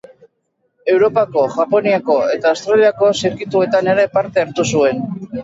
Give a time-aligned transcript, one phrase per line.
[0.93, 5.07] Europako, Japoniako eta Australiako zirkuituetan ere parte hartu zuen.